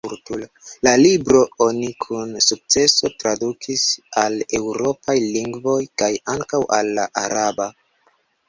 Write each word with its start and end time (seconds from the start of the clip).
La 0.85 0.91
libron 1.01 1.51
oni 1.65 1.89
kun 2.05 2.31
sukceso 2.45 3.11
tradukis 3.23 3.85
al 4.23 4.41
eŭropaj 4.61 5.19
lingvoj, 5.37 5.79
kaj 6.05 6.11
ankaŭ 6.37 6.67
al 6.81 6.95
la 7.01 7.09
araba. 7.27 7.71